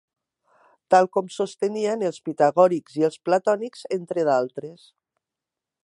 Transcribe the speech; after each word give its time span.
Tal 0.93 1.09
com 1.17 1.27
sostenien 1.35 2.05
els 2.09 2.19
pitagòrics 2.29 2.97
i 3.03 3.07
els 3.09 3.21
platònics, 3.29 3.85
entre 3.99 4.27
d'altres. 4.31 4.91